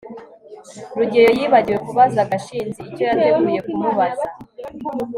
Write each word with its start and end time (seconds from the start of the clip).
rugeyo 0.97 1.29
yibagiwe 1.37 1.79
kubaza 1.87 2.29
gashinzi 2.31 2.79
icyo 2.89 3.03
yateguye 3.09 3.59
kumubaza 3.69 4.27